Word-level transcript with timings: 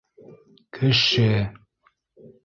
Кеше. 0.75 1.29